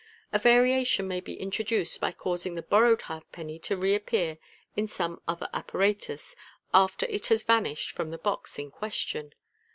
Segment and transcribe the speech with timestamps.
[0.33, 4.39] A variation may be introduced by causing the borrowed halfpenny to re appear
[4.75, 6.35] in some other apparatus,
[6.73, 9.35] after it has vanished .rum \\~t box in question.